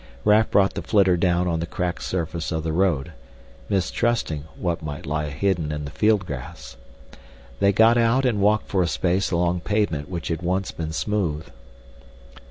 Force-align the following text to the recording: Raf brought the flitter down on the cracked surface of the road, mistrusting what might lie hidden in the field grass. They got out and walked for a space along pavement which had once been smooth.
Raf 0.25 0.49
brought 0.49 0.73
the 0.73 0.81
flitter 0.81 1.15
down 1.15 1.47
on 1.47 1.59
the 1.59 1.67
cracked 1.67 2.01
surface 2.01 2.51
of 2.51 2.63
the 2.63 2.73
road, 2.73 3.11
mistrusting 3.69 4.45
what 4.57 4.81
might 4.81 5.05
lie 5.05 5.29
hidden 5.29 5.71
in 5.71 5.85
the 5.85 5.91
field 5.91 6.25
grass. 6.25 6.75
They 7.59 7.71
got 7.71 7.99
out 7.99 8.25
and 8.25 8.41
walked 8.41 8.67
for 8.67 8.81
a 8.81 8.87
space 8.87 9.29
along 9.29 9.59
pavement 9.59 10.09
which 10.09 10.29
had 10.29 10.41
once 10.41 10.71
been 10.71 10.91
smooth. 10.91 11.45